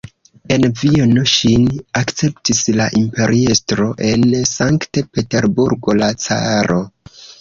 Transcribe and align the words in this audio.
En 0.53 0.63
Vieno 0.77 1.25
ŝin 1.33 1.67
akceptis 1.99 2.61
la 2.79 2.87
imperiestro, 3.01 3.87
en 4.13 4.25
Sankt-Peterburgo 4.53 5.99
la 6.03 6.09
caro. 6.25 6.81